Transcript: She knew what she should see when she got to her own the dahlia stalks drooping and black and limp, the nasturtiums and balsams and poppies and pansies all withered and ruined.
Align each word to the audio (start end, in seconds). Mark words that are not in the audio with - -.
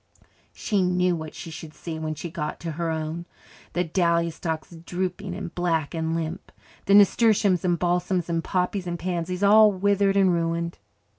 She 0.51 0.81
knew 0.81 1.15
what 1.15 1.35
she 1.35 1.51
should 1.51 1.75
see 1.75 1.99
when 1.99 2.15
she 2.15 2.31
got 2.31 2.59
to 2.61 2.71
her 2.71 2.89
own 2.89 3.27
the 3.73 3.83
dahlia 3.83 4.31
stalks 4.31 4.71
drooping 4.71 5.35
and 5.35 5.53
black 5.53 5.93
and 5.93 6.15
limp, 6.15 6.51
the 6.85 6.95
nasturtiums 6.95 7.63
and 7.63 7.77
balsams 7.77 8.27
and 8.27 8.43
poppies 8.43 8.87
and 8.87 8.97
pansies 8.97 9.43
all 9.43 9.71
withered 9.71 10.17
and 10.17 10.33
ruined. 10.33 10.79